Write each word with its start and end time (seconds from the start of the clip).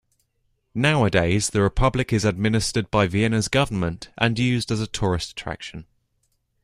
Nowadays, 0.73 1.51
the 1.51 1.61
Republic 1.61 2.11
is 2.11 2.25
administred 2.25 2.89
by 2.89 3.05
Vienna's 3.05 3.47
government 3.47 4.09
and 4.17 4.39
used 4.39 4.71
as 4.71 4.79
a 4.81 4.87
tourist 4.87 5.33
attraction. 5.33 5.85